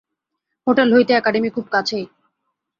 Hotel 0.67 0.89
হইতে 0.95 1.11
academy 1.13 1.49
খুব 1.49 1.65
কাছেই। 1.71 2.05